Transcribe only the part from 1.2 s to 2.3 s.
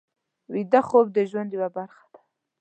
ژوند یوه برخه ده